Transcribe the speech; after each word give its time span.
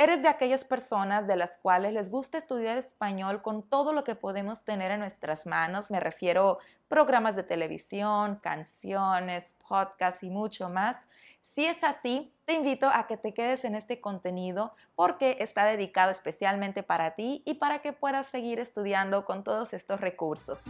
¿Eres 0.00 0.22
de 0.22 0.28
aquellas 0.28 0.64
personas 0.64 1.26
de 1.26 1.36
las 1.36 1.58
cuales 1.58 1.92
les 1.92 2.08
gusta 2.10 2.38
estudiar 2.38 2.78
español 2.78 3.42
con 3.42 3.62
todo 3.62 3.92
lo 3.92 4.02
que 4.02 4.14
podemos 4.14 4.64
tener 4.64 4.90
en 4.92 5.00
nuestras 5.00 5.44
manos? 5.44 5.90
Me 5.90 6.00
refiero 6.00 6.52
a 6.52 6.58
programas 6.88 7.36
de 7.36 7.42
televisión, 7.42 8.36
canciones, 8.36 9.58
podcasts 9.68 10.22
y 10.22 10.30
mucho 10.30 10.70
más. 10.70 11.06
Si 11.42 11.66
es 11.66 11.84
así, 11.84 12.32
te 12.46 12.54
invito 12.54 12.88
a 12.88 13.06
que 13.06 13.18
te 13.18 13.34
quedes 13.34 13.66
en 13.66 13.74
este 13.74 14.00
contenido 14.00 14.72
porque 14.94 15.36
está 15.40 15.66
dedicado 15.66 16.10
especialmente 16.10 16.82
para 16.82 17.10
ti 17.10 17.42
y 17.44 17.56
para 17.56 17.82
que 17.82 17.92
puedas 17.92 18.26
seguir 18.26 18.58
estudiando 18.58 19.26
con 19.26 19.44
todos 19.44 19.74
estos 19.74 20.00
recursos. 20.00 20.60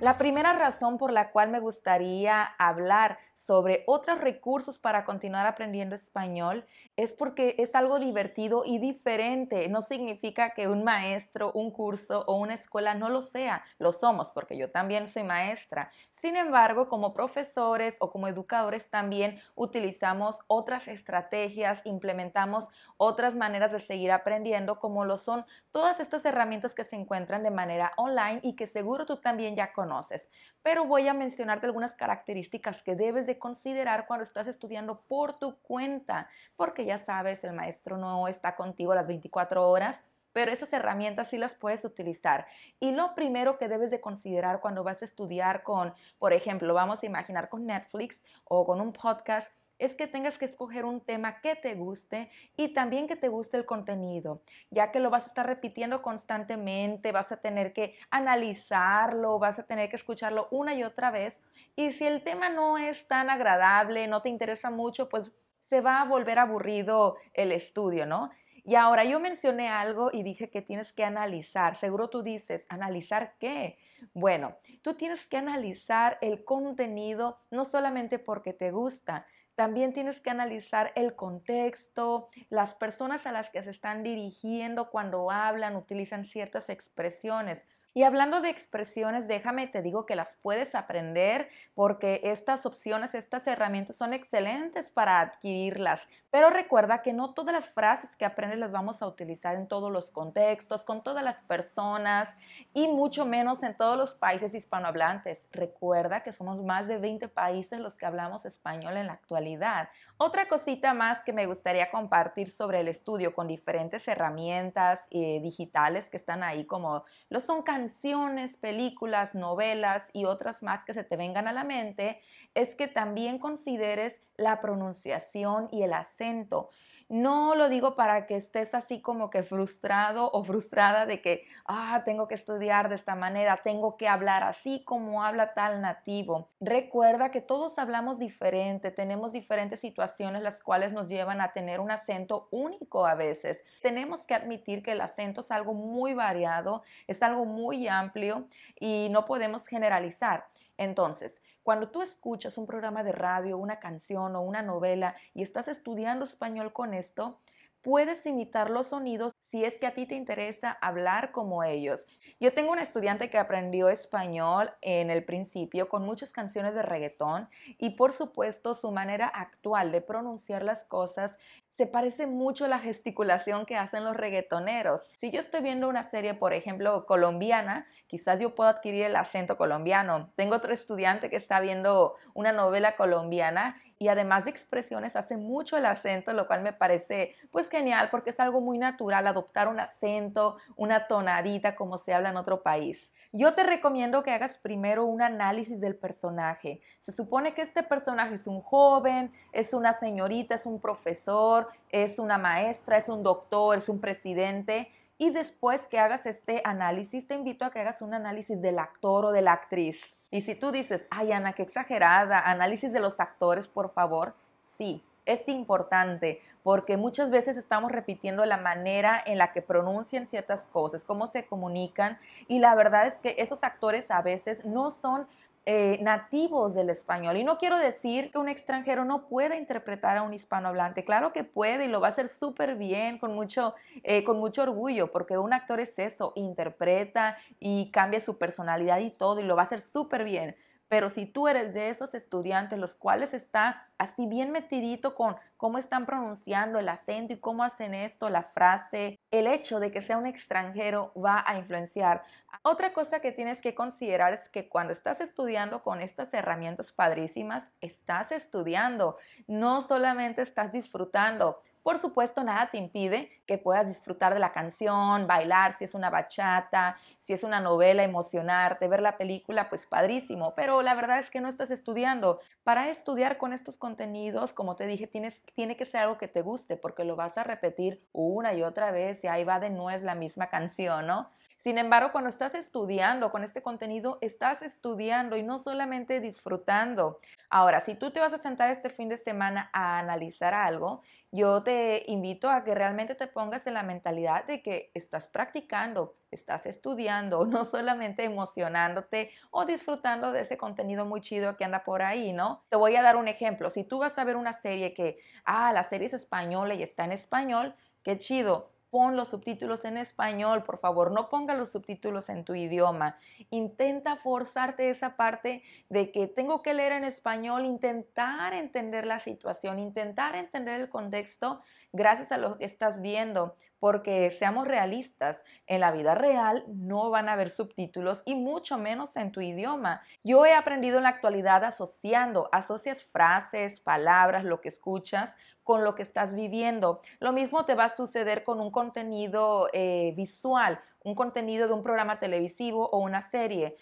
La 0.00 0.18
primera 0.18 0.52
razón 0.52 0.98
por 0.98 1.12
la 1.12 1.32
cual 1.32 1.50
me 1.50 1.58
gustaría 1.58 2.44
hablar 2.58 3.18
sobre 3.46 3.84
otros 3.86 4.20
recursos 4.20 4.78
para 4.78 5.04
continuar 5.04 5.46
aprendiendo 5.46 5.94
español 5.96 6.64
es 6.96 7.12
porque 7.12 7.56
es 7.58 7.74
algo 7.74 7.98
divertido 7.98 8.64
y 8.64 8.78
diferente. 8.78 9.68
No 9.68 9.82
significa 9.82 10.54
que 10.54 10.68
un 10.68 10.84
maestro, 10.84 11.52
un 11.52 11.70
curso 11.70 12.24
o 12.26 12.36
una 12.36 12.54
escuela 12.54 12.94
no 12.94 13.08
lo 13.08 13.22
sea. 13.22 13.64
Lo 13.78 13.92
somos 13.92 14.28
porque 14.30 14.56
yo 14.56 14.70
también 14.70 15.08
soy 15.08 15.24
maestra. 15.24 15.90
Sin 16.22 16.36
embargo, 16.36 16.88
como 16.88 17.14
profesores 17.14 17.96
o 17.98 18.12
como 18.12 18.28
educadores 18.28 18.88
también 18.88 19.40
utilizamos 19.56 20.38
otras 20.46 20.86
estrategias, 20.86 21.84
implementamos 21.84 22.68
otras 22.96 23.34
maneras 23.34 23.72
de 23.72 23.80
seguir 23.80 24.12
aprendiendo 24.12 24.78
como 24.78 25.04
lo 25.04 25.16
son 25.18 25.44
todas 25.72 25.98
estas 25.98 26.24
herramientas 26.24 26.76
que 26.76 26.84
se 26.84 26.94
encuentran 26.94 27.42
de 27.42 27.50
manera 27.50 27.92
online 27.96 28.38
y 28.44 28.54
que 28.54 28.68
seguro 28.68 29.04
tú 29.04 29.16
también 29.16 29.56
ya 29.56 29.72
conoces. 29.72 30.28
Pero 30.62 30.84
voy 30.84 31.08
a 31.08 31.12
mencionarte 31.12 31.66
algunas 31.66 31.96
características 31.96 32.84
que 32.84 32.94
debes 32.94 33.26
de 33.26 33.40
considerar 33.40 34.06
cuando 34.06 34.22
estás 34.22 34.46
estudiando 34.46 35.00
por 35.08 35.40
tu 35.40 35.58
cuenta, 35.62 36.28
porque 36.54 36.84
ya 36.84 36.98
sabes, 36.98 37.42
el 37.42 37.52
maestro 37.52 37.96
no 37.96 38.28
está 38.28 38.54
contigo 38.54 38.94
las 38.94 39.08
24 39.08 39.68
horas, 39.68 40.04
pero 40.32 40.52
esas 40.52 40.72
herramientas 40.72 41.28
sí 41.28 41.38
las 41.38 41.54
puedes 41.54 41.84
utilizar. 41.84 42.46
Y 42.80 42.92
lo 42.92 43.14
primero 43.14 43.58
que 43.58 43.68
debes 43.68 43.90
de 43.90 44.00
considerar 44.00 44.60
cuando 44.60 44.84
vas 44.84 45.02
a 45.02 45.04
estudiar 45.04 45.62
con, 45.62 45.94
por 46.18 46.32
ejemplo, 46.32 46.74
vamos 46.74 47.02
a 47.02 47.06
imaginar 47.06 47.48
con 47.48 47.66
Netflix 47.66 48.22
o 48.44 48.66
con 48.66 48.80
un 48.80 48.92
podcast, 48.92 49.50
es 49.82 49.96
que 49.96 50.06
tengas 50.06 50.38
que 50.38 50.44
escoger 50.44 50.84
un 50.84 51.00
tema 51.00 51.40
que 51.40 51.56
te 51.56 51.74
guste 51.74 52.30
y 52.56 52.72
también 52.72 53.08
que 53.08 53.16
te 53.16 53.28
guste 53.28 53.56
el 53.56 53.66
contenido, 53.66 54.40
ya 54.70 54.92
que 54.92 55.00
lo 55.00 55.10
vas 55.10 55.24
a 55.24 55.26
estar 55.26 55.44
repitiendo 55.44 56.02
constantemente, 56.02 57.10
vas 57.10 57.32
a 57.32 57.38
tener 57.38 57.72
que 57.72 57.96
analizarlo, 58.08 59.40
vas 59.40 59.58
a 59.58 59.64
tener 59.64 59.88
que 59.88 59.96
escucharlo 59.96 60.46
una 60.52 60.74
y 60.74 60.84
otra 60.84 61.10
vez. 61.10 61.36
Y 61.74 61.90
si 61.90 62.06
el 62.06 62.22
tema 62.22 62.48
no 62.48 62.78
es 62.78 63.08
tan 63.08 63.28
agradable, 63.28 64.06
no 64.06 64.22
te 64.22 64.28
interesa 64.28 64.70
mucho, 64.70 65.08
pues 65.08 65.32
se 65.62 65.80
va 65.80 66.00
a 66.00 66.04
volver 66.04 66.38
aburrido 66.38 67.16
el 67.32 67.50
estudio, 67.50 68.06
¿no? 68.06 68.30
Y 68.64 68.76
ahora 68.76 69.04
yo 69.04 69.18
mencioné 69.18 69.68
algo 69.68 70.10
y 70.12 70.22
dije 70.22 70.48
que 70.48 70.62
tienes 70.62 70.92
que 70.92 71.04
analizar. 71.04 71.74
Seguro 71.74 72.08
tú 72.08 72.22
dices, 72.22 72.64
¿analizar 72.68 73.34
qué? 73.40 73.78
Bueno, 74.14 74.56
tú 74.82 74.94
tienes 74.94 75.26
que 75.26 75.36
analizar 75.36 76.18
el 76.20 76.44
contenido 76.44 77.40
no 77.50 77.64
solamente 77.64 78.18
porque 78.18 78.52
te 78.52 78.70
gusta, 78.70 79.26
también 79.54 79.92
tienes 79.92 80.20
que 80.20 80.30
analizar 80.30 80.92
el 80.94 81.14
contexto, 81.14 82.28
las 82.48 82.74
personas 82.74 83.26
a 83.26 83.32
las 83.32 83.50
que 83.50 83.62
se 83.62 83.70
están 83.70 84.02
dirigiendo 84.02 84.90
cuando 84.90 85.30
hablan, 85.30 85.76
utilizan 85.76 86.24
ciertas 86.24 86.70
expresiones. 86.70 87.66
Y 87.94 88.04
hablando 88.04 88.40
de 88.40 88.48
expresiones, 88.48 89.28
déjame 89.28 89.66
te 89.66 89.82
digo 89.82 90.06
que 90.06 90.16
las 90.16 90.36
puedes 90.40 90.74
aprender 90.74 91.50
porque 91.74 92.20
estas 92.24 92.64
opciones, 92.64 93.14
estas 93.14 93.46
herramientas 93.46 93.96
son 93.96 94.14
excelentes 94.14 94.90
para 94.90 95.20
adquirirlas. 95.20 96.00
Pero 96.30 96.48
recuerda 96.48 97.02
que 97.02 97.12
no 97.12 97.34
todas 97.34 97.52
las 97.52 97.68
frases 97.68 98.14
que 98.16 98.24
aprendes 98.24 98.58
las 98.58 98.72
vamos 98.72 99.02
a 99.02 99.06
utilizar 99.06 99.56
en 99.56 99.68
todos 99.68 99.92
los 99.92 100.08
contextos, 100.08 100.82
con 100.82 101.02
todas 101.02 101.22
las 101.22 101.40
personas 101.42 102.34
y 102.72 102.88
mucho 102.88 103.26
menos 103.26 103.62
en 103.62 103.76
todos 103.76 103.98
los 103.98 104.14
países 104.14 104.54
hispanohablantes. 104.54 105.46
Recuerda 105.52 106.22
que 106.22 106.32
somos 106.32 106.62
más 106.62 106.88
de 106.88 106.96
20 106.96 107.28
países 107.28 107.78
los 107.78 107.94
que 107.94 108.06
hablamos 108.06 108.46
español 108.46 108.96
en 108.96 109.08
la 109.08 109.14
actualidad. 109.14 109.90
Otra 110.16 110.48
cosita 110.48 110.94
más 110.94 111.22
que 111.24 111.32
me 111.32 111.46
gustaría 111.46 111.90
compartir 111.90 112.48
sobre 112.48 112.80
el 112.80 112.88
estudio 112.88 113.34
con 113.34 113.48
diferentes 113.48 114.06
herramientas 114.08 115.00
eh, 115.10 115.40
digitales 115.42 116.08
que 116.08 116.16
están 116.16 116.42
ahí, 116.42 116.64
como 116.64 117.04
lo 117.28 117.40
son 117.40 117.62
canciones, 117.82 118.56
películas, 118.58 119.34
novelas 119.34 120.04
y 120.12 120.24
otras 120.24 120.62
más 120.62 120.84
que 120.84 120.94
se 120.94 121.02
te 121.02 121.16
vengan 121.16 121.48
a 121.48 121.52
la 121.52 121.64
mente, 121.64 122.20
es 122.54 122.76
que 122.76 122.86
también 122.86 123.40
consideres 123.40 124.20
la 124.36 124.60
pronunciación 124.60 125.68
y 125.72 125.82
el 125.82 125.92
acento. 125.92 126.70
No 127.12 127.54
lo 127.54 127.68
digo 127.68 127.94
para 127.94 128.26
que 128.26 128.36
estés 128.36 128.74
así 128.74 129.02
como 129.02 129.28
que 129.28 129.42
frustrado 129.42 130.30
o 130.32 130.42
frustrada 130.44 131.04
de 131.04 131.20
que, 131.20 131.46
ah, 131.66 132.00
tengo 132.06 132.26
que 132.26 132.34
estudiar 132.34 132.88
de 132.88 132.94
esta 132.94 133.14
manera, 133.14 133.60
tengo 133.62 133.98
que 133.98 134.08
hablar 134.08 134.42
así 134.44 134.82
como 134.82 135.22
habla 135.22 135.52
tal 135.52 135.82
nativo. 135.82 136.48
Recuerda 136.58 137.30
que 137.30 137.42
todos 137.42 137.78
hablamos 137.78 138.18
diferente, 138.18 138.90
tenemos 138.90 139.30
diferentes 139.30 139.78
situaciones 139.80 140.40
las 140.40 140.62
cuales 140.62 140.94
nos 140.94 141.06
llevan 141.06 141.42
a 141.42 141.52
tener 141.52 141.80
un 141.80 141.90
acento 141.90 142.48
único 142.50 143.04
a 143.04 143.14
veces. 143.14 143.62
Tenemos 143.82 144.26
que 144.26 144.34
admitir 144.34 144.82
que 144.82 144.92
el 144.92 145.02
acento 145.02 145.42
es 145.42 145.50
algo 145.50 145.74
muy 145.74 146.14
variado, 146.14 146.82
es 147.06 147.22
algo 147.22 147.44
muy 147.44 147.88
amplio 147.88 148.48
y 148.80 149.08
no 149.10 149.26
podemos 149.26 149.66
generalizar. 149.66 150.46
Entonces, 150.78 151.41
cuando 151.62 151.90
tú 151.90 152.02
escuchas 152.02 152.58
un 152.58 152.66
programa 152.66 153.04
de 153.04 153.12
radio, 153.12 153.58
una 153.58 153.78
canción 153.78 154.34
o 154.36 154.42
una 154.42 154.62
novela 154.62 155.14
y 155.34 155.42
estás 155.42 155.68
estudiando 155.68 156.24
español 156.24 156.72
con 156.72 156.94
esto, 156.94 157.38
puedes 157.82 158.24
imitar 158.26 158.70
los 158.70 158.88
sonidos 158.88 159.34
si 159.40 159.64
es 159.64 159.78
que 159.78 159.86
a 159.86 159.94
ti 159.94 160.06
te 160.06 160.14
interesa 160.14 160.78
hablar 160.80 161.32
como 161.32 161.64
ellos. 161.64 162.04
Yo 162.40 162.52
tengo 162.52 162.72
una 162.72 162.82
estudiante 162.82 163.30
que 163.30 163.38
aprendió 163.38 163.88
español 163.88 164.70
en 164.80 165.10
el 165.10 165.24
principio 165.24 165.88
con 165.88 166.04
muchas 166.04 166.32
canciones 166.32 166.74
de 166.74 166.82
reggaetón 166.82 167.48
y 167.78 167.90
por 167.90 168.12
supuesto 168.12 168.74
su 168.74 168.90
manera 168.90 169.26
actual 169.26 169.92
de 169.92 170.00
pronunciar 170.00 170.62
las 170.62 170.84
cosas 170.84 171.36
se 171.72 171.86
parece 171.86 172.26
mucho 172.26 172.66
a 172.66 172.68
la 172.68 172.78
gesticulación 172.78 173.64
que 173.64 173.76
hacen 173.76 174.04
los 174.04 174.16
reggaetoneros. 174.16 175.02
Si 175.16 175.30
yo 175.30 175.40
estoy 175.40 175.62
viendo 175.62 175.88
una 175.88 176.04
serie, 176.04 176.34
por 176.34 176.52
ejemplo, 176.52 177.06
colombiana, 177.06 177.86
quizás 178.08 178.38
yo 178.38 178.54
puedo 178.54 178.68
adquirir 178.68 179.04
el 179.04 179.16
acento 179.16 179.56
colombiano. 179.56 180.30
Tengo 180.36 180.56
otro 180.56 180.74
estudiante 180.74 181.30
que 181.30 181.36
está 181.36 181.60
viendo 181.60 182.16
una 182.34 182.52
novela 182.52 182.96
colombiana 182.96 183.80
y 184.02 184.08
además 184.08 184.44
de 184.44 184.50
expresiones 184.50 185.14
hace 185.14 185.36
mucho 185.36 185.76
el 185.76 185.86
acento, 185.86 186.32
lo 186.32 186.48
cual 186.48 186.62
me 186.62 186.72
parece 186.72 187.36
pues 187.52 187.68
genial 187.68 188.08
porque 188.10 188.30
es 188.30 188.40
algo 188.40 188.60
muy 188.60 188.76
natural 188.76 189.28
adoptar 189.28 189.68
un 189.68 189.78
acento, 189.78 190.56
una 190.74 191.06
tonadita 191.06 191.76
como 191.76 191.98
se 191.98 192.12
habla 192.12 192.30
en 192.30 192.36
otro 192.36 192.64
país. 192.64 193.12
Yo 193.30 193.54
te 193.54 193.62
recomiendo 193.62 194.24
que 194.24 194.32
hagas 194.32 194.58
primero 194.58 195.04
un 195.04 195.22
análisis 195.22 195.80
del 195.80 195.94
personaje. 195.94 196.80
Se 196.98 197.12
supone 197.12 197.54
que 197.54 197.62
este 197.62 197.84
personaje 197.84 198.34
es 198.34 198.48
un 198.48 198.60
joven, 198.60 199.32
es 199.52 199.72
una 199.72 199.94
señorita, 199.94 200.56
es 200.56 200.66
un 200.66 200.80
profesor, 200.80 201.68
es 201.88 202.18
una 202.18 202.38
maestra, 202.38 202.98
es 202.98 203.08
un 203.08 203.22
doctor, 203.22 203.78
es 203.78 203.88
un 203.88 204.00
presidente. 204.00 204.90
Y 205.18 205.30
después 205.30 205.80
que 205.88 205.98
hagas 205.98 206.26
este 206.26 206.62
análisis, 206.64 207.28
te 207.28 207.34
invito 207.34 207.64
a 207.64 207.70
que 207.70 207.80
hagas 207.80 208.02
un 208.02 208.14
análisis 208.14 208.60
del 208.60 208.78
actor 208.78 209.26
o 209.26 209.32
de 209.32 209.42
la 209.42 209.52
actriz. 209.52 210.00
Y 210.30 210.40
si 210.42 210.54
tú 210.54 210.72
dices, 210.72 211.06
ay 211.10 211.32
Ana, 211.32 211.52
qué 211.52 211.62
exagerada, 211.62 212.40
análisis 212.40 212.92
de 212.92 213.00
los 213.00 213.20
actores, 213.20 213.68
por 213.68 213.92
favor, 213.92 214.34
sí, 214.78 215.04
es 215.26 215.46
importante 215.48 216.40
porque 216.62 216.96
muchas 216.96 217.30
veces 217.30 217.56
estamos 217.56 217.90
repitiendo 217.90 218.44
la 218.44 218.56
manera 218.56 219.22
en 219.24 219.38
la 219.38 219.52
que 219.52 219.62
pronuncian 219.62 220.26
ciertas 220.26 220.62
cosas, 220.68 221.04
cómo 221.04 221.26
se 221.26 221.44
comunican 221.44 222.18
y 222.48 222.60
la 222.60 222.74
verdad 222.74 223.06
es 223.06 223.14
que 223.16 223.34
esos 223.38 223.62
actores 223.64 224.10
a 224.10 224.22
veces 224.22 224.64
no 224.64 224.90
son 224.90 225.26
eh, 225.64 225.98
nativos 226.02 226.74
del 226.74 226.90
español. 226.90 227.36
Y 227.36 227.44
no 227.44 227.58
quiero 227.58 227.78
decir 227.78 228.32
que 228.32 228.38
un 228.38 228.48
extranjero 228.48 229.04
no 229.04 229.28
pueda 229.28 229.56
interpretar 229.56 230.16
a 230.16 230.22
un 230.22 230.34
hispanohablante. 230.34 231.04
Claro 231.04 231.32
que 231.32 231.44
puede 231.44 231.84
y 231.84 231.88
lo 231.88 232.00
va 232.00 232.08
a 232.08 232.10
hacer 232.10 232.28
súper 232.28 232.74
bien, 232.74 233.18
con 233.18 233.34
mucho, 233.34 233.74
eh, 234.02 234.24
con 234.24 234.38
mucho 234.38 234.62
orgullo, 234.62 235.12
porque 235.12 235.38
un 235.38 235.52
actor 235.52 235.78
es 235.78 235.96
eso, 235.98 236.32
interpreta 236.34 237.36
y 237.60 237.90
cambia 237.92 238.20
su 238.20 238.38
personalidad 238.38 238.98
y 238.98 239.10
todo 239.10 239.40
y 239.40 239.44
lo 239.44 239.54
va 239.54 239.62
a 239.62 239.66
hacer 239.66 239.82
súper 239.82 240.24
bien. 240.24 240.56
Pero 240.92 241.08
si 241.08 241.24
tú 241.24 241.48
eres 241.48 241.72
de 241.72 241.88
esos 241.88 242.12
estudiantes 242.12 242.78
los 242.78 242.96
cuales 242.96 243.32
está 243.32 243.88
así 243.96 244.26
bien 244.26 244.50
metidito 244.50 245.14
con 245.14 245.36
cómo 245.56 245.78
están 245.78 246.04
pronunciando 246.04 246.78
el 246.78 246.90
acento 246.90 247.32
y 247.32 247.40
cómo 247.40 247.64
hacen 247.64 247.94
esto, 247.94 248.28
la 248.28 248.42
frase, 248.42 249.18
el 249.30 249.46
hecho 249.46 249.80
de 249.80 249.90
que 249.90 250.02
sea 250.02 250.18
un 250.18 250.26
extranjero 250.26 251.10
va 251.14 251.44
a 251.46 251.56
influenciar. 251.56 252.24
Otra 252.60 252.92
cosa 252.92 253.20
que 253.20 253.32
tienes 253.32 253.62
que 253.62 253.74
considerar 253.74 254.34
es 254.34 254.50
que 254.50 254.68
cuando 254.68 254.92
estás 254.92 255.22
estudiando 255.22 255.82
con 255.82 256.02
estas 256.02 256.34
herramientas 256.34 256.92
padrísimas, 256.92 257.72
estás 257.80 258.30
estudiando, 258.30 259.16
no 259.46 259.80
solamente 259.80 260.42
estás 260.42 260.72
disfrutando. 260.72 261.62
Por 261.82 261.98
supuesto, 261.98 262.44
nada 262.44 262.70
te 262.70 262.78
impide 262.78 263.28
que 263.46 263.58
puedas 263.58 263.88
disfrutar 263.88 264.34
de 264.34 264.38
la 264.40 264.52
canción, 264.52 265.26
bailar, 265.26 265.76
si 265.76 265.84
es 265.84 265.94
una 265.94 266.10
bachata, 266.10 266.96
si 267.20 267.32
es 267.32 267.42
una 267.42 267.60
novela, 267.60 268.04
emocionarte, 268.04 268.86
ver 268.86 269.00
la 269.02 269.16
película, 269.18 269.68
pues 269.68 269.86
padrísimo. 269.86 270.54
Pero 270.54 270.80
la 270.82 270.94
verdad 270.94 271.18
es 271.18 271.30
que 271.30 271.40
no 271.40 271.48
estás 271.48 271.70
estudiando, 271.70 272.40
Para 272.62 272.88
estudiar 272.90 273.36
con 273.38 273.52
estos 273.52 273.76
contenidos, 273.78 274.52
como 274.52 274.76
te 274.76 274.86
dije, 274.86 275.08
tienes, 275.08 275.42
tiene 275.54 275.76
que 275.76 275.84
ser 275.84 276.02
algo 276.02 276.18
que 276.18 276.28
te 276.28 276.42
guste 276.42 276.76
porque 276.76 277.04
lo 277.04 277.16
vas 277.16 277.36
a 277.36 277.42
repetir 277.44 278.06
una 278.12 278.54
y 278.54 278.62
otra 278.62 278.92
vez 278.92 279.24
y 279.24 279.26
ahí 279.26 279.42
va 279.44 279.58
de 279.58 279.70
nuez 279.70 280.02
la 280.02 280.14
misma 280.14 280.48
canción, 280.48 281.06
¿no? 281.08 281.30
Sin 281.62 281.78
embargo, 281.78 282.10
cuando 282.10 282.28
estás 282.28 282.56
estudiando 282.56 283.30
con 283.30 283.44
este 283.44 283.62
contenido, 283.62 284.18
estás 284.20 284.62
estudiando 284.62 285.36
y 285.36 285.44
no 285.44 285.60
solamente 285.60 286.18
disfrutando. 286.18 287.20
Ahora, 287.50 287.80
si 287.82 287.94
tú 287.94 288.10
te 288.10 288.18
vas 288.18 288.32
a 288.32 288.38
sentar 288.38 288.70
este 288.72 288.90
fin 288.90 289.08
de 289.08 289.16
semana 289.16 289.70
a 289.72 290.00
analizar 290.00 290.54
algo, 290.54 291.02
yo 291.30 291.62
te 291.62 292.02
invito 292.08 292.50
a 292.50 292.64
que 292.64 292.74
realmente 292.74 293.14
te 293.14 293.28
pongas 293.28 293.64
en 293.68 293.74
la 293.74 293.84
mentalidad 293.84 294.44
de 294.44 294.60
que 294.60 294.90
estás 294.92 295.28
practicando, 295.28 296.16
estás 296.32 296.66
estudiando, 296.66 297.46
no 297.46 297.64
solamente 297.64 298.24
emocionándote 298.24 299.30
o 299.52 299.64
disfrutando 299.64 300.32
de 300.32 300.40
ese 300.40 300.56
contenido 300.56 301.06
muy 301.06 301.20
chido 301.20 301.56
que 301.56 301.64
anda 301.64 301.84
por 301.84 302.02
ahí, 302.02 302.32
¿no? 302.32 302.64
Te 302.70 302.76
voy 302.76 302.96
a 302.96 303.02
dar 303.02 303.14
un 303.14 303.28
ejemplo. 303.28 303.70
Si 303.70 303.84
tú 303.84 304.00
vas 304.00 304.18
a 304.18 304.24
ver 304.24 304.34
una 304.34 304.52
serie 304.52 304.94
que, 304.94 305.20
ah, 305.44 305.72
la 305.72 305.84
serie 305.84 306.08
es 306.08 306.14
española 306.14 306.74
y 306.74 306.82
está 306.82 307.04
en 307.04 307.12
español, 307.12 307.76
qué 308.02 308.18
chido 308.18 308.71
pon 308.92 309.16
los 309.16 309.28
subtítulos 309.28 309.86
en 309.86 309.96
español, 309.96 310.64
por 310.64 310.78
favor, 310.78 311.12
no 311.12 311.30
ponga 311.30 311.54
los 311.54 311.72
subtítulos 311.72 312.28
en 312.28 312.44
tu 312.44 312.54
idioma. 312.54 313.16
Intenta 313.48 314.16
forzarte 314.16 314.90
esa 314.90 315.16
parte 315.16 315.62
de 315.88 316.12
que 316.12 316.26
tengo 316.26 316.60
que 316.60 316.74
leer 316.74 316.92
en 316.92 317.04
español, 317.04 317.64
intentar 317.64 318.52
entender 318.52 319.06
la 319.06 319.18
situación, 319.18 319.78
intentar 319.78 320.36
entender 320.36 320.78
el 320.78 320.90
contexto 320.90 321.62
gracias 321.90 322.32
a 322.32 322.36
lo 322.36 322.58
que 322.58 322.66
estás 322.66 323.00
viendo, 323.00 323.56
porque 323.80 324.30
seamos 324.30 324.68
realistas, 324.68 325.42
en 325.66 325.80
la 325.80 325.90
vida 325.90 326.14
real 326.14 326.64
no 326.68 327.08
van 327.08 327.30
a 327.30 327.32
haber 327.32 327.48
subtítulos 327.48 328.22
y 328.26 328.34
mucho 328.34 328.76
menos 328.76 329.16
en 329.16 329.32
tu 329.32 329.40
idioma. 329.40 330.02
Yo 330.22 330.44
he 330.44 330.52
aprendido 330.54 330.98
en 330.98 331.04
la 331.04 331.08
actualidad 331.08 331.64
asociando, 331.64 332.50
asocias 332.52 333.02
frases, 333.06 333.80
palabras, 333.80 334.44
lo 334.44 334.60
que 334.60 334.68
escuchas 334.68 335.34
con 335.64 335.84
lo 335.84 335.94
que 335.94 336.02
estás 336.02 336.34
viviendo. 336.34 337.00
Lo 337.20 337.32
mismo 337.32 337.64
te 337.64 337.74
va 337.74 337.84
a 337.84 337.96
suceder 337.96 338.44
con 338.44 338.60
un 338.60 338.70
contenido 338.70 339.68
eh, 339.72 340.12
visual, 340.16 340.80
un 341.04 341.14
contenido 341.14 341.66
de 341.66 341.74
un 341.74 341.82
programa 341.82 342.18
televisivo 342.18 342.88
o 342.90 342.98
una 342.98 343.22
serie. 343.22 343.76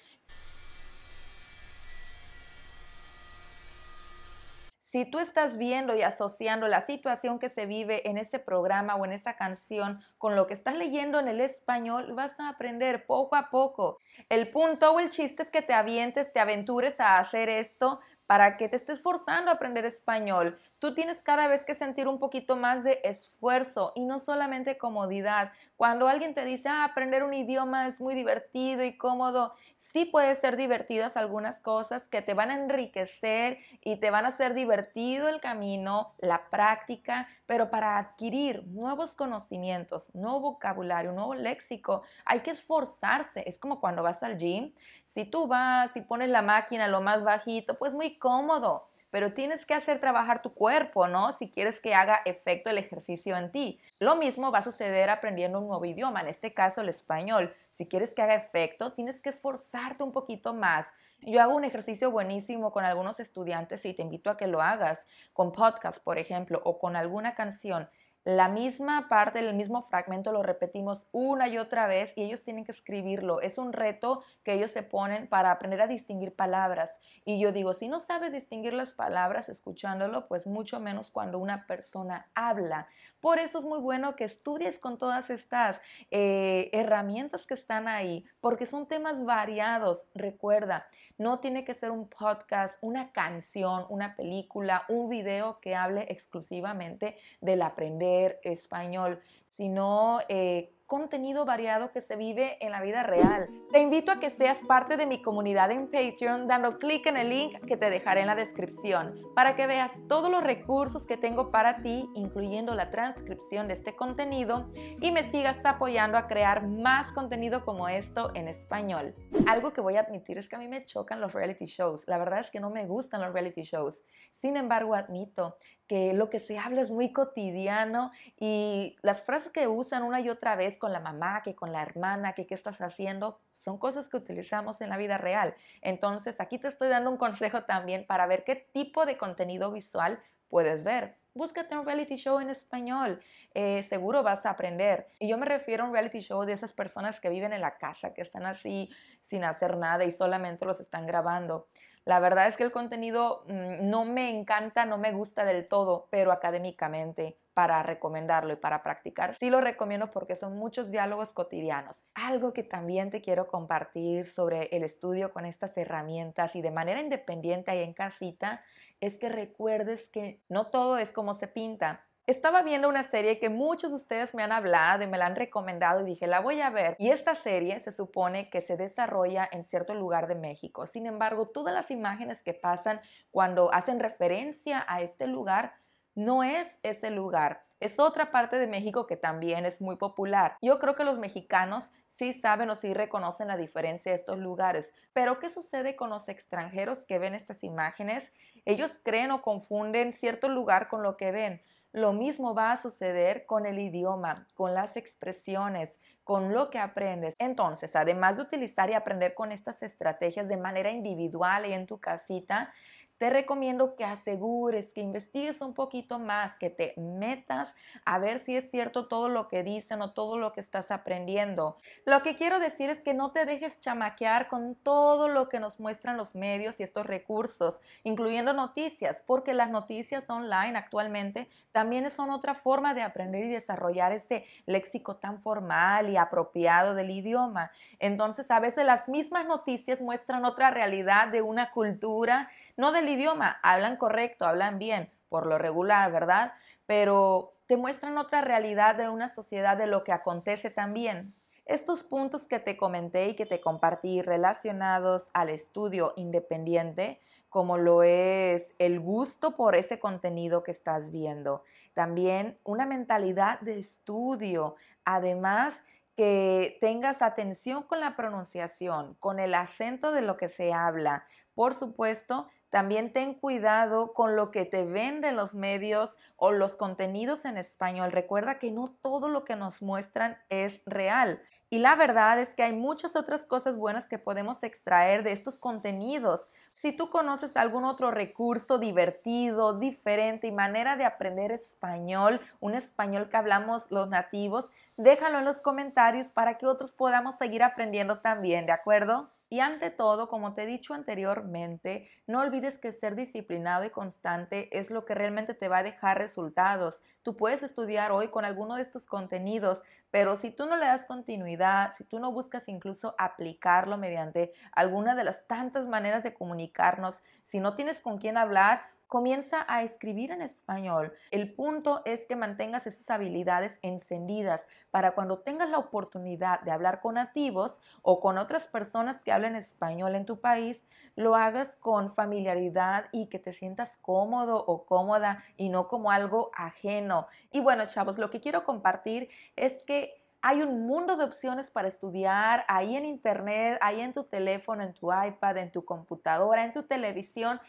Si 4.91 5.05
tú 5.05 5.21
estás 5.21 5.57
viendo 5.57 5.95
y 5.95 6.03
asociando 6.03 6.67
la 6.67 6.81
situación 6.81 7.39
que 7.39 7.49
se 7.49 7.65
vive 7.65 8.09
en 8.11 8.19
ese 8.19 8.41
programa 8.41 8.97
o 8.97 9.05
en 9.05 9.13
esa 9.13 9.37
canción 9.37 10.01
con 10.19 10.35
lo 10.35 10.49
que 10.49 10.55
estás 10.55 10.75
leyendo 10.75 11.21
en 11.21 11.29
el 11.29 11.41
español, 11.41 12.13
vas 12.15 12.41
a 12.41 12.49
aprender 12.49 13.07
poco 13.07 13.37
a 13.37 13.51
poco. 13.51 13.99
El 14.29 14.49
punto 14.51 14.91
o 14.91 14.99
el 14.99 15.11
chiste 15.11 15.45
es 15.45 15.51
que 15.53 15.63
te 15.63 15.75
avientes, 15.75 16.33
te 16.33 16.41
aventures 16.41 16.99
a 16.99 17.21
hacer 17.21 17.49
esto 17.49 18.01
para 18.27 18.57
que 18.57 18.69
te 18.69 18.75
estés 18.75 19.01
forzando 19.01 19.53
a 19.53 19.55
aprender 19.55 19.85
español. 19.85 20.59
Tú 20.81 20.95
tienes 20.95 21.23
cada 21.23 21.47
vez 21.47 21.63
que 21.67 21.75
sentir 21.75 22.09
un 22.09 22.19
poquito 22.19 22.57
más 22.57 22.83
de 22.85 23.01
esfuerzo 23.05 23.93
y 23.95 24.07
no 24.07 24.19
solamente 24.19 24.79
comodidad. 24.79 25.53
Cuando 25.77 26.09
alguien 26.09 26.33
te 26.33 26.43
dice, 26.47 26.71
ah, 26.71 26.85
aprender 26.85 27.23
un 27.23 27.35
idioma 27.35 27.87
es 27.87 28.01
muy 28.01 28.15
divertido 28.15 28.83
y 28.83 28.97
cómodo, 28.97 29.53
sí 29.79 30.07
puede 30.07 30.35
ser 30.37 30.57
divertidas 30.57 31.19
algunas 31.19 31.61
cosas 31.61 32.09
que 32.09 32.23
te 32.23 32.33
van 32.33 32.51
a 32.51 32.55
enriquecer 32.55 33.59
y 33.83 33.97
te 33.97 34.11
van 34.11 34.25
a 34.25 34.29
hacer 34.29 34.55
divertido 34.55 35.29
el 35.29 35.41
camino, 35.41 36.15
la 36.19 36.49
práctica, 36.49 37.29
pero 37.45 37.71
para 37.71 37.99
adquirir 37.99 38.67
nuevos 38.67 39.13
conocimientos, 39.13 40.09
nuevo 40.15 40.41
vocabulario, 40.41 41.13
nuevo 41.13 41.35
léxico, 41.35 42.05
hay 42.25 42.41
que 42.41 42.53
esforzarse. 42.53 43.43
Es 43.47 43.59
como 43.59 43.81
cuando 43.81 44.03
vas 44.03 44.23
al 44.23 44.39
gym 44.39 44.73
si 45.05 45.25
tú 45.25 45.47
vas 45.47 45.95
y 45.97 46.03
pones 46.03 46.31
la 46.31 46.43
máquina 46.43 46.89
lo 46.89 47.01
más 47.01 47.25
bajito, 47.25 47.75
pues 47.75 47.93
muy 47.93 48.17
cómodo, 48.17 48.90
pero 49.11 49.33
tienes 49.33 49.67
que 49.67 49.75
hacer 49.75 50.01
trabajar 50.01 50.43
tu 50.43 50.55
cuerpo, 50.55 51.09
¿no? 51.09 51.33
Si 51.33 51.51
quieres 51.51 51.81
que 51.81 51.95
haga 51.95 52.21
efecto 52.25 52.71
el 52.71 52.79
ejercicio 52.79 53.37
en 53.37 53.51
ti. 53.51 53.81
Lo 53.99 54.17
mismo 54.17 54.53
va 54.53 54.59
a 54.59 54.63
suceder 54.63 55.11
aprendiendo 55.11 55.61
un 55.61 55.69
nuevo 55.69 55.85
idioma, 55.85 56.21
en 56.21 56.29
este 56.29 56.55
caso 56.55 56.81
el 56.81 56.89
español. 56.89 57.55
Si 57.73 57.87
quieres 57.87 58.15
que 58.15 58.23
haga 58.23 58.35
efecto, 58.35 58.93
tienes 58.93 59.21
que 59.21 59.31
esforzarte 59.31 60.03
un 60.03 60.13
poquito 60.13 60.55
más. 60.55 60.87
Yo 61.23 61.43
hago 61.43 61.55
un 61.55 61.65
ejercicio 61.65 62.11
buenísimo 62.11 62.73
con 62.73 62.85
algunos 62.85 63.21
estudiantes 63.21 63.85
y 63.85 63.93
te 63.93 64.03
invito 64.03 64.31
a 64.31 64.37
que 64.37 64.47
lo 64.47 64.63
hagas 64.63 64.99
con 65.35 65.53
podcast, 65.53 66.03
por 66.03 66.19
ejemplo, 66.19 66.63
o 66.65 66.79
con 66.79 66.97
alguna 66.97 67.35
canción 67.35 67.89
la 68.25 68.49
misma 68.49 69.09
parte, 69.09 69.39
el 69.39 69.55
mismo 69.55 69.81
fragmento 69.83 70.31
lo 70.31 70.43
repetimos 70.43 71.07
una 71.11 71.49
y 71.49 71.57
otra 71.57 71.87
vez 71.87 72.13
y 72.17 72.23
ellos 72.23 72.43
tienen 72.43 72.67
que 72.67 72.73
escribirlo. 72.73 73.41
Es 73.41 73.57
un 73.57 73.73
reto 73.73 74.23
que 74.45 74.53
ellos 74.53 74.73
se 74.73 74.83
ponen 74.83 75.27
para 75.27 75.51
aprender 75.51 75.81
a 75.81 75.87
distinguir 75.87 76.35
palabras. 76.35 76.91
Y 77.25 77.41
yo 77.41 77.51
digo, 77.53 77.73
si 77.73 77.89
no 77.89 78.01
sabes 78.01 78.33
distinguir 78.33 78.75
las 78.75 78.93
palabras 78.93 79.49
escuchándolo, 79.49 80.29
pues 80.29 80.47
mucho 80.47 80.81
menos 80.81 81.11
cuando 81.11 81.39
una 81.39 81.67
persona 81.67 82.29
habla. 82.35 82.89
Por 83.21 83.39
eso 83.39 83.59
es 83.59 83.65
muy 83.65 83.79
bueno 83.79 84.17
que 84.17 84.25
estudies 84.25 84.79
con 84.79 84.99
todas 84.99 85.31
estas 85.31 85.81
eh, 86.11 86.69
herramientas 86.73 87.47
que 87.47 87.55
están 87.55 87.89
ahí, 87.89 88.27
porque 88.41 88.67
son 88.67 88.87
temas 88.87 89.25
variados. 89.25 90.07
Recuerda, 90.15 90.87
no 91.17 91.41
tiene 91.41 91.65
que 91.65 91.75
ser 91.75 91.91
un 91.91 92.09
podcast, 92.09 92.79
una 92.81 93.13
canción, 93.13 93.85
una 93.91 94.17
película, 94.17 94.85
un 94.89 95.11
video 95.11 95.61
que 95.61 95.75
hable 95.75 96.07
exclusivamente 96.09 97.19
del 97.43 97.61
aprender 97.61 98.10
español, 98.43 99.21
sino 99.49 100.21
eh, 100.29 100.73
contenido 100.91 101.45
variado 101.45 101.93
que 101.93 102.01
se 102.01 102.17
vive 102.17 102.57
en 102.59 102.73
la 102.73 102.83
vida 102.83 103.05
real. 103.05 103.47
Te 103.71 103.79
invito 103.79 104.11
a 104.11 104.19
que 104.19 104.29
seas 104.29 104.59
parte 104.67 104.97
de 104.97 105.07
mi 105.07 105.23
comunidad 105.23 105.71
en 105.71 105.89
Patreon 105.89 106.49
dando 106.49 106.81
clic 106.81 107.07
en 107.07 107.17
el 107.17 107.29
link 107.29 107.65
que 107.65 107.77
te 107.77 107.91
dejaré 107.91 108.23
en 108.23 108.27
la 108.27 108.35
descripción 108.35 109.15
para 109.37 109.55
que 109.55 109.69
veas 109.69 109.93
todos 110.09 110.33
los 110.33 110.43
recursos 110.43 111.07
que 111.07 111.17
tengo 111.17 111.53
para 111.53 111.77
ti, 111.77 112.11
incluyendo 112.17 112.75
la 112.75 112.91
transcripción 112.91 113.69
de 113.69 113.75
este 113.75 113.95
contenido 113.95 114.69
y 115.01 115.13
me 115.13 115.31
sigas 115.31 115.65
apoyando 115.65 116.19
a 116.19 116.27
crear 116.27 116.67
más 116.67 117.13
contenido 117.13 117.65
como 117.65 117.89
esto 117.89 118.33
en 118.35 118.49
español. 118.49 119.15
Algo 119.47 119.73
que 119.73 119.81
voy 119.81 119.95
a 119.95 120.01
admitir 120.01 120.39
es 120.39 120.49
que 120.49 120.57
a 120.57 120.59
mí 120.59 120.67
me 120.67 120.85
chocan 120.87 121.21
los 121.21 121.33
reality 121.33 121.67
shows. 121.67 122.03
La 122.09 122.19
verdad 122.19 122.41
es 122.41 122.51
que 122.51 122.59
no 122.59 122.69
me 122.69 122.87
gustan 122.87 123.21
los 123.21 123.33
reality 123.33 123.63
shows. 123.63 124.03
Sin 124.33 124.57
embargo, 124.57 124.95
admito 124.95 125.57
que 125.87 126.13
lo 126.15 126.31
que 126.31 126.39
se 126.39 126.57
habla 126.57 126.83
es 126.83 126.91
muy 126.93 127.13
cotidiano 127.13 128.13
y 128.39 128.97
las 129.03 129.23
frases 129.23 129.51
que 129.51 129.67
usan 129.67 130.05
una 130.05 130.21
y 130.21 130.29
otra 130.29 130.55
vez 130.55 130.79
con 130.81 130.93
la 130.93 130.99
mamá, 130.99 131.43
que 131.45 131.55
con 131.55 131.73
la 131.73 131.83
hermana, 131.83 132.33
que 132.33 132.49
qué 132.49 132.55
estás 132.55 132.81
haciendo, 132.81 133.39
son 133.55 133.79
cosas 133.79 134.09
que 134.09 134.17
utilizamos 134.17 134.81
en 134.81 134.89
la 134.89 134.97
vida 134.97 135.19
real. 135.19 135.55
Entonces, 135.83 136.41
aquí 136.41 136.59
te 136.59 136.67
estoy 136.67 136.89
dando 136.89 137.11
un 137.11 137.19
consejo 137.19 137.63
también 137.63 138.05
para 138.05 138.27
ver 138.27 138.43
qué 138.43 138.57
tipo 138.57 139.07
de 139.07 139.17
contenido 139.17 139.71
visual 139.71 140.19
puedes 140.49 140.83
ver. 140.83 141.15
Búscate 141.33 141.79
un 141.79 141.87
reality 141.87 142.17
show 142.17 142.41
en 142.41 142.51
español, 142.51 143.23
eh, 143.55 143.85
seguro 143.85 144.25
vas 144.25 144.45
a 144.45 144.51
aprender. 144.51 145.07
Y 145.21 145.29
yo 145.29 145.39
me 145.39 145.47
refiero 145.47 145.85
a 145.85 145.87
un 145.87 145.93
reality 145.93 146.21
show 146.21 146.45
de 146.45 146.55
esas 146.55 146.73
personas 146.73 147.21
que 147.21 147.29
viven 147.29 147.53
en 147.53 147.61
la 147.61 147.77
casa, 147.79 148.13
que 148.13 148.23
están 148.23 148.45
así 148.47 148.91
sin 149.23 149.45
hacer 149.45 149.77
nada 149.77 150.05
y 150.05 150.11
solamente 150.11 150.67
los 150.67 150.81
están 150.81 151.07
grabando. 151.07 151.69
La 152.05 152.19
verdad 152.19 152.49
es 152.49 152.57
que 152.57 152.65
el 152.65 152.73
contenido 152.73 153.45
mm, 153.47 153.89
no 153.89 154.05
me 154.05 154.31
encanta, 154.31 154.87
no 154.87 154.99
me 154.99 155.13
gusta 155.13 155.45
del 155.45 155.69
todo, 155.69 156.09
pero 156.11 156.33
académicamente 156.33 157.39
para 157.55 157.83
recomendarlo 157.83 158.55
y 158.55 158.57
para 158.57 158.83
practicar, 158.83 159.35
sí 159.35 159.51
lo 159.51 159.61
recomiendo 159.61 160.11
porque 160.11 160.37
son 160.37 160.57
muchos 160.57 160.91
diálogos 160.91 161.33
cotidianos. 161.33 162.03
Algo 162.15 162.53
que 162.53 162.63
también 162.63 163.11
te 163.11 163.21
quiero 163.21 163.49
compartir 163.49 164.29
sobre 164.31 164.69
el 164.75 164.83
estudio 164.83 165.33
con 165.33 165.45
estas 165.45 165.77
herramientas 165.77 166.57
y 166.57 166.63
de 166.63 166.71
manera 166.71 167.01
independiente 167.01 167.71
ahí 167.71 167.83
en 167.83 167.93
casita 167.93 168.63
es 169.01 169.19
que 169.19 169.29
recuerdes 169.29 170.09
que 170.09 170.41
no 170.49 170.69
todo 170.69 170.97
es 170.97 171.13
como 171.13 171.35
se 171.35 171.49
pinta. 171.49 172.07
Estaba 172.31 172.63
viendo 172.63 172.89
una 172.89 173.03
serie 173.03 173.41
que 173.41 173.49
muchos 173.49 173.91
de 173.91 173.97
ustedes 173.97 174.37
me 174.37 174.45
han 174.45 174.53
hablado 174.53 175.03
y 175.03 175.09
me 175.09 175.19
la 175.19 175.27
han 175.27 175.35
recomendado 175.35 176.03
y 176.03 176.05
dije, 176.05 176.29
la 176.29 176.39
voy 176.39 176.61
a 176.61 176.71
ver. 176.71 176.95
Y 177.01 177.11
esta 177.11 177.35
serie 177.35 177.81
se 177.81 177.91
supone 177.91 178.51
que 178.51 178.61
se 178.61 178.77
desarrolla 178.77 179.49
en 179.51 179.65
cierto 179.65 179.95
lugar 179.95 180.29
de 180.29 180.37
México. 180.37 180.87
Sin 180.87 181.07
embargo, 181.07 181.47
todas 181.47 181.75
las 181.75 181.91
imágenes 181.91 182.41
que 182.45 182.55
pasan 182.55 183.01
cuando 183.33 183.75
hacen 183.75 183.99
referencia 183.99 184.85
a 184.87 185.01
este 185.01 185.27
lugar 185.27 185.75
no 186.15 186.45
es 186.45 186.69
ese 186.85 187.11
lugar. 187.11 187.65
Es 187.81 187.99
otra 187.99 188.31
parte 188.31 188.61
de 188.61 188.69
México 188.69 189.09
que 189.09 189.17
también 189.17 189.67
es 189.67 189.81
muy 189.81 189.97
popular. 189.97 190.57
Yo 190.63 190.79
creo 190.79 190.95
que 190.95 191.03
los 191.03 191.19
mexicanos 191.19 191.91
sí 192.11 192.33
saben 192.33 192.71
o 192.71 192.77
sí 192.77 192.95
reconocen 192.95 193.49
la 193.49 193.57
diferencia 193.57 194.13
de 194.13 194.19
estos 194.19 194.39
lugares. 194.39 194.95
Pero 195.13 195.41
¿qué 195.41 195.51
sucede 195.51 195.97
con 195.97 196.11
los 196.11 196.29
extranjeros 196.29 197.05
que 197.07 197.19
ven 197.19 197.35
estas 197.35 197.65
imágenes? 197.65 198.33
Ellos 198.67 199.01
creen 199.03 199.33
o 199.33 199.43
confunden 199.43 200.13
cierto 200.13 200.49
lugar 200.49 200.87
con 200.87 201.03
lo 201.03 201.17
que 201.17 201.33
ven. 201.33 201.61
Lo 201.93 202.13
mismo 202.13 202.55
va 202.55 202.73
a 202.73 202.81
suceder 202.81 203.47
con 203.47 203.67
el 203.67 203.81
idioma, 203.81 204.47
con 204.55 204.75
las 204.75 204.97
expresiones, 204.97 205.99
con 206.23 206.55
lo 206.55 206.71
que 206.71 206.79
aprendes. 206.79 207.35
Entonces, 207.39 207.97
además 207.97 208.37
de 208.37 208.43
utilizar 208.43 208.89
y 208.91 208.95
aprender 208.95 209.35
con 209.35 209.51
estas 209.51 209.83
estrategias 209.83 210.47
de 210.47 210.57
manera 210.57 210.91
individual 210.91 211.67
y 211.67 211.73
en 211.73 211.87
tu 211.87 211.99
casita, 211.99 212.73
te 213.21 213.29
recomiendo 213.29 213.97
que 213.97 214.05
asegures, 214.07 214.95
que 214.95 215.03
investigues 215.03 215.61
un 215.61 215.75
poquito 215.75 216.19
más, 216.19 216.57
que 216.57 216.71
te 216.71 216.95
metas 216.97 217.77
a 218.07 218.19
ver 218.19 218.41
si 218.41 218.57
es 218.57 218.71
cierto 218.71 219.09
todo 219.09 219.29
lo 219.29 219.47
que 219.47 219.63
dicen 219.63 220.01
o 220.01 220.13
todo 220.13 220.39
lo 220.39 220.55
que 220.55 220.61
estás 220.61 220.91
aprendiendo. 220.91 221.77
Lo 222.07 222.23
que 222.23 222.37
quiero 222.37 222.59
decir 222.59 222.89
es 222.89 223.03
que 223.03 223.13
no 223.13 223.33
te 223.33 223.45
dejes 223.45 223.79
chamaquear 223.79 224.49
con 224.49 224.75
todo 224.75 225.29
lo 225.29 225.51
que 225.51 225.61
nos 225.61 225.79
muestran 225.79 226.17
los 226.17 226.35
medios 226.35 226.81
y 226.81 226.83
estos 226.83 227.05
recursos, 227.05 227.79
incluyendo 228.05 228.55
noticias, 228.55 229.23
porque 229.27 229.53
las 229.53 229.69
noticias 229.69 230.31
online 230.31 230.79
actualmente 230.79 231.47
también 231.73 232.11
son 232.11 232.31
otra 232.31 232.55
forma 232.55 232.95
de 232.95 233.03
aprender 233.03 233.45
y 233.45 233.51
desarrollar 233.51 234.13
ese 234.13 234.47
léxico 234.65 235.17
tan 235.17 235.43
formal 235.43 236.09
y 236.09 236.17
apropiado 236.17 236.95
del 236.95 237.11
idioma. 237.11 237.71
Entonces, 237.99 238.51
a 238.51 238.61
veces 238.61 238.87
las 238.87 239.09
mismas 239.09 239.47
noticias 239.47 240.01
muestran 240.01 240.47
otra 240.47 240.71
realidad 240.71 241.29
de 241.29 241.43
una 241.43 241.71
cultura 241.71 242.49
no 242.81 242.93
del 242.93 243.09
idioma, 243.09 243.59
hablan 243.63 243.97
correcto, 243.97 244.47
hablan 244.47 244.79
bien, 244.79 245.11
por 245.29 245.47
lo 245.47 245.59
regular, 245.59 246.11
¿verdad? 246.11 246.55
Pero 246.87 247.53
te 247.67 247.77
muestran 247.77 248.19
otra 248.19 248.41
realidad 248.41 248.97
de 248.97 249.09
una 249.09 249.29
sociedad 249.29 249.77
de 249.77 249.87
lo 249.87 250.03
que 250.03 250.13
acontece 250.13 250.71
también. 250.71 251.33
Estos 251.67 252.03
puntos 252.03 252.49
que 252.49 252.59
te 252.59 252.77
comenté 252.77 253.29
y 253.29 253.37
que 253.37 253.47
te 253.47 253.61
compartí 253.61 254.23
relacionados 254.23 255.29
al 255.35 255.51
estudio 255.51 256.15
independiente, 256.17 257.21
como 257.49 257.79
lo 257.79 258.03
es 258.03 258.75
el 258.79 258.99
gusto 258.99 259.57
por 259.57 259.77
ese 259.77 260.01
contenido 260.01 260.65
que 260.65 260.73
estás 260.73 261.13
viendo, 261.13 261.63
también 261.95 262.59
una 262.65 262.87
mentalidad 262.87 263.61
de 263.61 263.79
estudio, 263.79 264.77
además 265.05 265.75
que 266.17 266.79
tengas 266.81 267.23
atención 267.23 267.83
con 267.83 268.01
la 268.01 268.17
pronunciación, 268.17 269.15
con 269.21 269.39
el 269.39 269.55
acento 269.55 270.13
de 270.13 270.23
lo 270.23 270.37
que 270.37 270.49
se 270.49 270.73
habla. 270.73 271.25
Por 271.55 271.75
supuesto, 271.75 272.49
también 272.71 273.13
ten 273.13 273.35
cuidado 273.35 274.13
con 274.15 274.37
lo 274.37 274.51
que 274.51 274.65
te 274.65 274.85
venden 274.85 275.37
los 275.37 275.55
medios 275.55 276.17
o 276.37 276.53
los 276.53 276.77
contenidos 276.77 277.45
en 277.45 277.59
español. 277.59 278.13
Recuerda 278.13 278.59
que 278.59 278.71
no 278.71 278.95
todo 279.03 279.29
lo 279.29 279.45
que 279.45 279.57
nos 279.57 279.83
muestran 279.83 280.39
es 280.49 280.81
real. 280.87 281.43
Y 281.73 281.79
la 281.79 281.95
verdad 281.95 282.41
es 282.41 282.55
que 282.55 282.65
hay 282.65 282.73
muchas 282.73 283.15
otras 283.15 283.47
cosas 283.47 283.77
buenas 283.77 284.09
que 284.09 284.19
podemos 284.19 284.65
extraer 284.65 285.23
de 285.23 285.31
estos 285.31 285.61
contenidos. 285.61 286.51
Si 286.73 286.91
tú 286.91 287.11
conoces 287.11 287.57
algún 287.57 287.85
otro 287.85 288.11
recurso 288.11 288.79
divertido, 288.79 289.79
diferente 289.79 290.49
y 290.49 290.53
manera 290.53 290.97
de 290.97 291.05
aprender 291.05 291.53
español, 291.53 292.41
un 292.59 292.75
español 292.75 293.29
que 293.29 293.37
hablamos 293.37 293.89
los 293.91 294.09
nativos, 294.09 294.69
déjalo 294.97 295.39
en 295.39 295.45
los 295.45 295.61
comentarios 295.61 296.29
para 296.29 296.59
que 296.59 296.67
otros 296.67 296.93
podamos 296.93 297.37
seguir 297.37 297.63
aprendiendo 297.63 298.19
también, 298.19 298.67
¿de 298.67 298.73
acuerdo? 298.73 299.31
Y 299.53 299.59
ante 299.59 299.91
todo, 299.91 300.29
como 300.29 300.55
te 300.55 300.63
he 300.63 300.67
dicho 300.67 300.95
anteriormente, 300.95 302.09
no 302.29 302.41
olvides 302.41 302.79
que 302.79 302.93
ser 302.93 303.17
disciplinado 303.17 303.85
y 303.85 303.91
constante 303.91 304.79
es 304.79 304.91
lo 304.91 305.05
que 305.05 305.17
realmente 305.17 305.55
te 305.55 305.67
va 305.67 305.79
a 305.79 305.83
dejar 305.83 306.19
resultados. 306.19 307.03
Tú 307.25 307.37
puedes 307.37 307.65
estudiar 307.65 308.13
hoy 308.13 308.29
con 308.29 308.45
alguno 308.45 308.77
de 308.77 308.83
estos 308.83 309.07
contenidos, 309.07 309.83
pero 310.13 310.37
si 310.37 310.53
tú 310.53 310.67
no 310.67 310.77
le 310.77 310.87
das 310.87 311.05
continuidad, 311.05 311.93
si 311.95 312.05
tú 312.05 312.21
no 312.21 312.31
buscas 312.31 312.69
incluso 312.69 313.17
aplicarlo 313.19 313.99
mediante 313.99 314.53
alguna 314.71 315.17
de 315.17 315.25
las 315.25 315.45
tantas 315.49 315.85
maneras 315.89 316.23
de 316.23 316.33
comunicarnos, 316.33 317.25
si 317.47 317.59
no 317.59 317.75
tienes 317.75 318.01
con 318.01 318.19
quién 318.19 318.37
hablar, 318.37 318.83
comienza 319.11 319.67
a 319.67 319.83
escribir 319.83 320.31
en 320.31 320.41
español. 320.41 321.13
El 321.33 321.53
punto 321.53 322.01
es 322.05 322.25
que 322.27 322.37
mantengas 322.37 322.87
esas 322.87 323.11
habilidades 323.11 323.77
encendidas 323.83 324.69
para 324.93 325.17
cuando 325.17 325.41
tengas 325.41 325.69
la 325.69 325.79
oportunidad 325.79 326.61
de 326.61 326.71
hablar 326.71 327.01
con 327.01 327.17
nativos 327.17 327.81
o 328.03 328.21
con 328.21 328.39
otras 328.39 328.67
personas 328.67 329.21
que 329.25 329.33
hablen 329.33 329.57
español 329.57 330.15
en 330.15 330.27
tu 330.27 330.41
país, 330.41 330.87
lo 331.17 331.35
hagas 331.35 331.77
con 331.81 332.15
familiaridad 332.15 333.07
y 333.11 333.27
que 333.27 333.41
te 333.41 333.53
sientas 333.53 333.99
cómodo 334.01 334.65
o 334.65 334.87
cómoda 334.87 335.43
y 335.57 335.71
no 335.71 335.89
como 335.89 336.13
algo 336.13 336.53
ajeno. 336.55 337.27
Y 337.51 337.59
bueno, 337.59 337.87
chavos, 337.87 338.17
lo 338.17 338.31
que 338.31 338.41
quiero 338.41 338.63
compartir 338.63 339.29
es 339.57 339.83
que 339.89 340.23
hay 340.41 340.63
un 340.63 340.87
mundo 340.87 341.17
de 341.17 341.25
opciones 341.25 341.69
para 341.73 341.89
estudiar 341.89 342.65
ahí 342.69 342.97
en 342.97 343.05
internet, 343.05 343.77
ahí 343.81 344.01
en 344.01 344.15
tu 344.15 344.23
teléfono, 344.23 344.85
en 344.85 344.95
tu 344.95 345.13
iPad, 345.13 345.57
en 345.57 345.73
tu 345.73 345.85
computadora, 345.85 346.65
en 346.65 346.73
tu 346.73 346.85
televisión. 346.85 347.61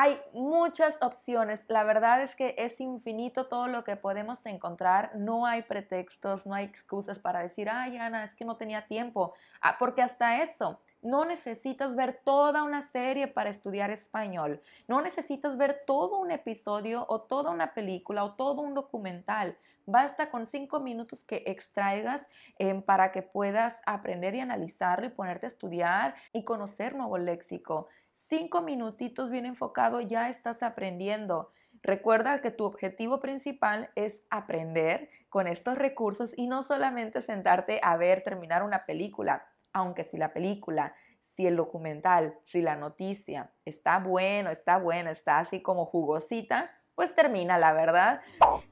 Hay 0.00 0.20
muchas 0.32 0.94
opciones. 1.00 1.64
La 1.66 1.82
verdad 1.82 2.22
es 2.22 2.36
que 2.36 2.54
es 2.56 2.80
infinito 2.80 3.46
todo 3.46 3.66
lo 3.66 3.82
que 3.82 3.96
podemos 3.96 4.46
encontrar. 4.46 5.10
No 5.16 5.44
hay 5.44 5.62
pretextos, 5.62 6.46
no 6.46 6.54
hay 6.54 6.66
excusas 6.66 7.18
para 7.18 7.40
decir, 7.40 7.68
ay, 7.68 7.96
Ana, 7.96 8.22
es 8.22 8.36
que 8.36 8.44
no 8.44 8.56
tenía 8.56 8.86
tiempo. 8.86 9.34
Ah, 9.60 9.74
porque 9.76 10.02
hasta 10.02 10.40
eso, 10.40 10.78
no 11.02 11.24
necesitas 11.24 11.96
ver 11.96 12.20
toda 12.22 12.62
una 12.62 12.82
serie 12.82 13.26
para 13.26 13.50
estudiar 13.50 13.90
español. 13.90 14.62
No 14.86 15.02
necesitas 15.02 15.56
ver 15.56 15.82
todo 15.84 16.20
un 16.20 16.30
episodio 16.30 17.04
o 17.08 17.22
toda 17.22 17.50
una 17.50 17.74
película 17.74 18.22
o 18.22 18.34
todo 18.34 18.62
un 18.62 18.74
documental. 18.74 19.58
Basta 19.84 20.30
con 20.30 20.46
cinco 20.46 20.78
minutos 20.78 21.24
que 21.24 21.42
extraigas 21.46 22.24
em, 22.58 22.82
para 22.82 23.10
que 23.10 23.22
puedas 23.22 23.74
aprender 23.84 24.36
y 24.36 24.40
analizarlo 24.40 25.06
y 25.06 25.10
ponerte 25.10 25.46
a 25.46 25.48
estudiar 25.48 26.14
y 26.32 26.44
conocer 26.44 26.94
nuevo 26.94 27.18
léxico 27.18 27.88
cinco 28.26 28.62
minutitos 28.62 29.30
bien 29.30 29.46
enfocado 29.46 30.00
ya 30.00 30.28
estás 30.28 30.62
aprendiendo. 30.62 31.52
Recuerda 31.82 32.40
que 32.40 32.50
tu 32.50 32.64
objetivo 32.64 33.20
principal 33.20 33.90
es 33.94 34.24
aprender 34.30 35.08
con 35.28 35.46
estos 35.46 35.78
recursos 35.78 36.32
y 36.36 36.48
no 36.48 36.62
solamente 36.62 37.22
sentarte 37.22 37.80
a 37.82 37.96
ver, 37.96 38.24
terminar 38.24 38.62
una 38.62 38.84
película, 38.84 39.46
aunque 39.72 40.04
si 40.04 40.16
la 40.16 40.32
película, 40.32 40.94
si 41.36 41.46
el 41.46 41.56
documental, 41.56 42.36
si 42.46 42.62
la 42.62 42.74
noticia 42.74 43.52
está 43.64 43.98
bueno, 44.00 44.50
está 44.50 44.78
buena, 44.78 45.12
está 45.12 45.38
así 45.38 45.62
como 45.62 45.86
jugosita, 45.86 46.70
pues 46.98 47.14
termina, 47.14 47.58
la 47.58 47.72
verdad. 47.72 48.22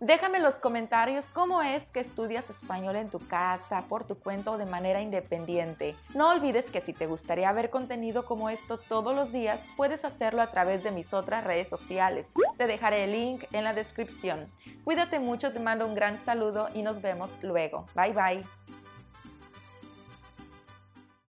Déjame 0.01 0.39
en 0.39 0.43
los 0.43 0.57
comentarios 0.57 1.25
cómo 1.33 1.63
es 1.63 1.93
que 1.93 2.01
estudias 2.01 2.51
español 2.51 2.97
en 2.97 3.09
tu 3.09 3.21
casa, 3.21 3.85
por 3.89 4.03
tu 4.03 4.17
cuenta 4.19 4.51
o 4.51 4.59
de 4.59 4.67
manera 4.67 5.01
independiente. 5.01 5.95
No 6.13 6.31
olvides 6.31 6.69
que 6.73 6.81
si 6.81 6.93
te 6.93 7.07
gustaría 7.07 7.53
ver 7.53 7.71
contenido 7.71 8.25
como 8.25 8.51
esto 8.51 8.79
todos 8.79 9.15
los 9.15 9.31
días, 9.31 9.61
puedes 9.77 10.05
hacerlo 10.05 10.43
a 10.43 10.49
través 10.49 10.83
de 10.83 10.91
mis 10.91 11.15
otras 11.15 11.45
redes 11.45 11.69
sociales. 11.69 12.35
Te 12.57 12.67
dejaré 12.67 13.05
el 13.05 13.13
link 13.13 13.45
en 13.53 13.63
la 13.63 13.75
descripción. 13.75 14.51
Cuídate 14.83 15.21
mucho, 15.21 15.53
te 15.53 15.61
mando 15.61 15.87
un 15.87 15.95
gran 15.95 16.19
saludo 16.25 16.69
y 16.75 16.83
nos 16.83 17.01
vemos 17.01 17.31
luego. 17.43 17.87
Bye 17.95 18.13
bye. 18.13 18.76